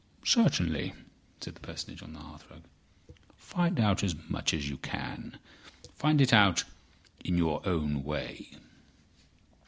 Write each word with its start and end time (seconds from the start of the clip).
"Certainly," 0.25 0.95
said 1.41 1.53
the 1.53 1.61
Personage 1.61 2.01
on 2.01 2.13
the 2.13 2.19
hearthrug. 2.19 2.63
"Find 3.37 3.79
out 3.79 4.03
as 4.03 4.15
much 4.31 4.51
as 4.51 4.67
you 4.67 4.77
can; 4.79 5.37
find 5.93 6.19
it 6.19 6.33
out 6.33 6.63
in 7.23 7.37
your 7.37 7.61
own 7.67 8.03
way." 8.03 8.49